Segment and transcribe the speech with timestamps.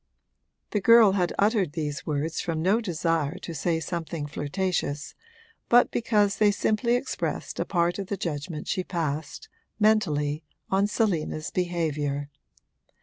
[0.71, 5.13] The girl had uttered these words from no desire to say something flirtatious,
[5.69, 9.47] but because they simply expressed a part of the judgment she passed,
[9.79, 12.31] mentally, on Selina's behaviour.